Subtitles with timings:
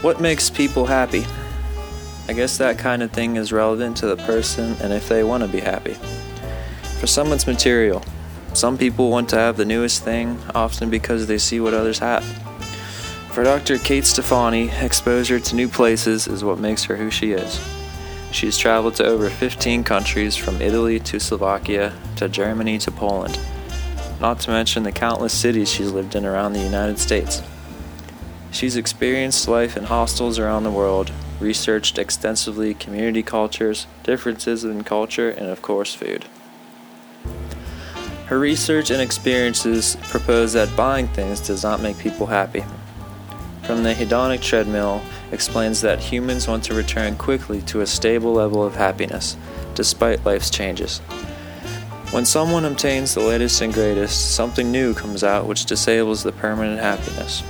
[0.00, 1.26] What makes people happy?
[2.28, 5.42] I guess that kind of thing is relevant to the person and if they want
[5.42, 5.94] to be happy.
[7.00, 8.04] For some, it's material.
[8.54, 12.24] Some people want to have the newest thing, often because they see what others have.
[13.32, 13.76] For Dr.
[13.78, 17.60] Kate Stefani, exposure to new places is what makes her who she is.
[18.30, 23.36] She's traveled to over 15 countries from Italy to Slovakia to Germany to Poland,
[24.20, 27.42] not to mention the countless cities she's lived in around the United States.
[28.50, 35.30] She's experienced life in hostels around the world, researched extensively community cultures, differences in culture,
[35.30, 36.24] and of course, food.
[38.26, 42.64] Her research and experiences propose that buying things does not make people happy
[43.68, 48.64] from the hedonic treadmill explains that humans want to return quickly to a stable level
[48.64, 49.36] of happiness,
[49.74, 51.00] despite life's changes.
[52.10, 56.80] When someone obtains the latest and greatest, something new comes out which disables the permanent
[56.80, 57.42] happiness.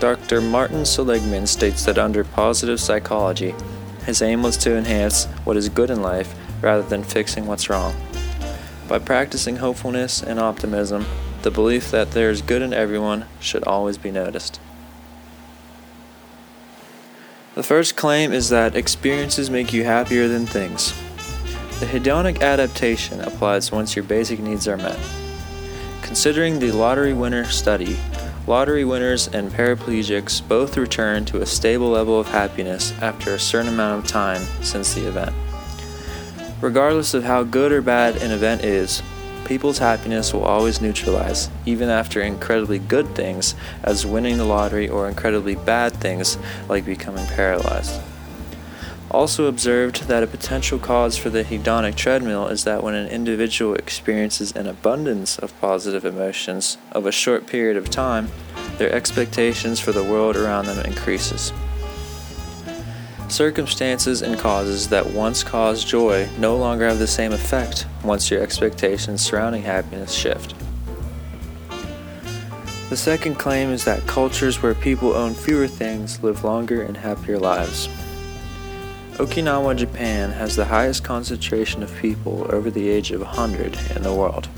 [0.00, 0.40] Dr.
[0.40, 3.54] Martin Seligman states that under positive psychology,
[4.06, 7.94] his aim was to enhance what is good in life rather than fixing what's wrong.
[8.86, 11.04] By practicing hopefulness and optimism,
[11.42, 14.60] the belief that there is good in everyone should always be noticed.
[17.56, 20.92] The first claim is that experiences make you happier than things.
[21.80, 24.98] The hedonic adaptation applies once your basic needs are met.
[26.02, 27.98] Considering the lottery winner study,
[28.48, 33.72] lottery winners and paraplegics both return to a stable level of happiness after a certain
[33.72, 35.34] amount of time since the event.
[36.62, 39.02] Regardless of how good or bad an event is,
[39.48, 45.08] People's happiness will always neutralize, even after incredibly good things, as winning the lottery, or
[45.08, 46.36] incredibly bad things,
[46.68, 47.98] like becoming paralyzed.
[49.10, 53.74] Also observed that a potential cause for the hedonic treadmill is that when an individual
[53.74, 58.28] experiences an abundance of positive emotions of a short period of time,
[58.76, 61.54] their expectations for the world around them increases.
[63.28, 68.42] Circumstances and causes that once caused joy no longer have the same effect once your
[68.42, 70.54] expectations surrounding happiness shift.
[72.90, 77.38] The second claim is that cultures where people own fewer things live longer and happier
[77.38, 77.88] lives.
[79.18, 84.14] Okinawa, Japan has the highest concentration of people over the age of 100 in the
[84.14, 84.48] world.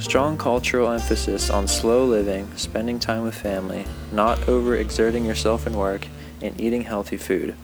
[0.00, 6.08] Strong cultural emphasis on slow living, spending time with family, not overexerting yourself in work,
[6.42, 7.54] and eating healthy food.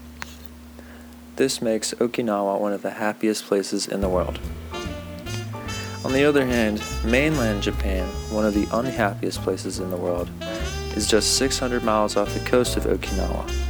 [1.35, 4.39] This makes Okinawa one of the happiest places in the world.
[6.05, 10.31] On the other hand, mainland Japan, one of the unhappiest places in the world,
[10.95, 13.70] is just 600 miles off the coast of Okinawa.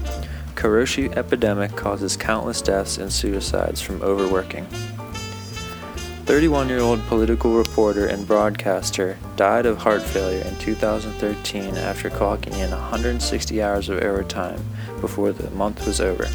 [0.61, 4.67] Karoshi epidemic causes countless deaths and suicides from overworking.
[6.27, 12.53] 31 year old political reporter and broadcaster died of heart failure in 2013 after clocking
[12.59, 14.63] in 160 hours of overtime
[15.01, 16.29] before the month was over.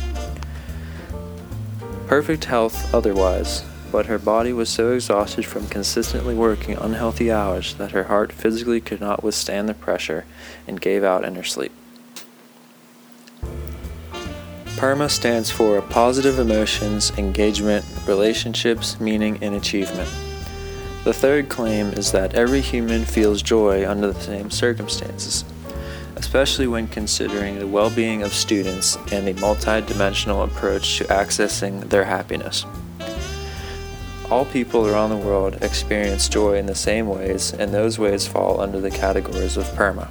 [2.08, 7.92] Perfect health otherwise, but her body was so exhausted from consistently working unhealthy hours that
[7.92, 10.26] her heart physically could not withstand the pressure
[10.66, 11.72] and gave out in her sleep.
[14.78, 20.10] PERMA stands for Positive Emotions, Engagement, Relationships, Meaning, and Achievement.
[21.06, 25.46] The third claim is that every human feels joy under the same circumstances,
[26.18, 32.04] especially when considering the well being of students and the multidimensional approach to accessing their
[32.04, 32.66] happiness.
[34.30, 38.60] All people around the world experience joy in the same ways, and those ways fall
[38.60, 40.10] under the categories of PERMA.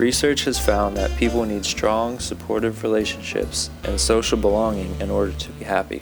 [0.00, 5.50] Research has found that people need strong, supportive relationships and social belonging in order to
[5.50, 6.00] be happy.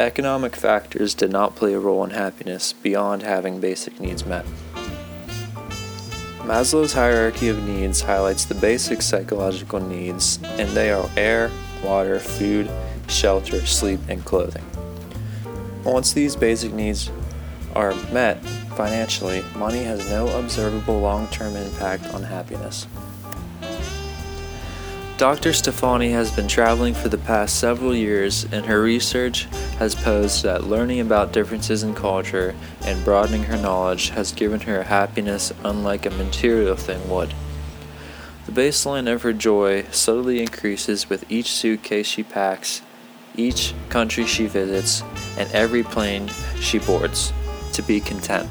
[0.00, 4.44] Economic factors did not play a role in happiness beyond having basic needs met.
[6.40, 11.52] Maslow's hierarchy of needs highlights the basic psychological needs, and they are air,
[11.84, 12.68] water, food,
[13.06, 14.64] shelter, sleep, and clothing.
[15.84, 17.12] Once these basic needs
[17.76, 18.42] are met,
[18.76, 22.86] Financially, money has no observable long term impact on happiness.
[25.18, 25.52] Dr.
[25.52, 29.44] Stefani has been traveling for the past several years, and her research
[29.78, 34.82] has posed that learning about differences in culture and broadening her knowledge has given her
[34.82, 37.34] happiness unlike a material thing would.
[38.46, 42.82] The baseline of her joy subtly increases with each suitcase she packs,
[43.36, 45.02] each country she visits,
[45.38, 47.32] and every plane she boards
[47.74, 48.48] to be content.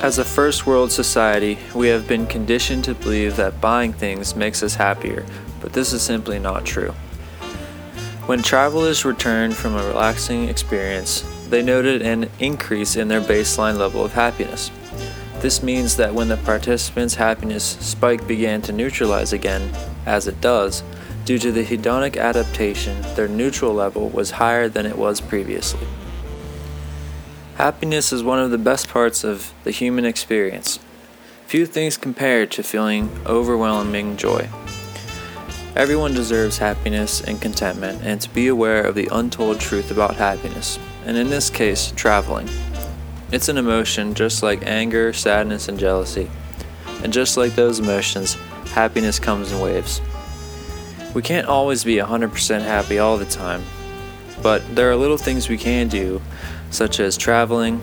[0.00, 4.62] As a first world society, we have been conditioned to believe that buying things makes
[4.62, 5.26] us happier,
[5.60, 6.92] but this is simply not true.
[8.26, 14.04] When travelers returned from a relaxing experience, they noted an increase in their baseline level
[14.04, 14.70] of happiness.
[15.40, 19.68] This means that when the participants' happiness spike began to neutralize again,
[20.06, 20.84] as it does,
[21.24, 25.88] due to the hedonic adaptation, their neutral level was higher than it was previously.
[27.58, 30.78] Happiness is one of the best parts of the human experience.
[31.48, 34.48] Few things compare to feeling overwhelming joy.
[35.74, 40.78] Everyone deserves happiness and contentment and to be aware of the untold truth about happiness,
[41.04, 42.48] and in this case, traveling.
[43.32, 46.30] It's an emotion just like anger, sadness, and jealousy.
[47.02, 48.34] And just like those emotions,
[48.70, 50.00] happiness comes in waves.
[51.12, 53.64] We can't always be 100% happy all the time,
[54.44, 56.22] but there are little things we can do,
[56.70, 57.80] such as traveling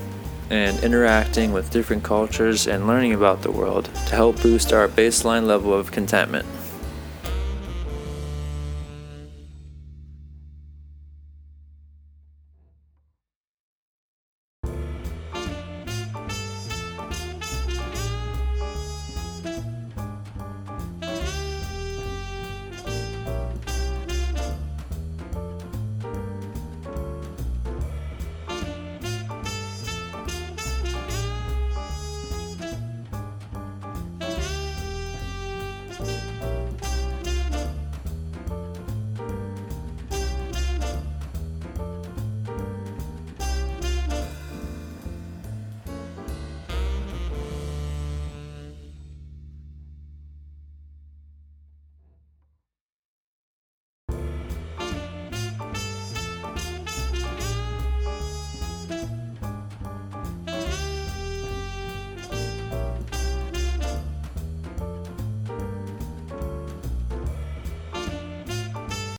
[0.50, 5.46] and interacting with different cultures and learning about the world to help boost our baseline
[5.46, 6.46] level of contentment.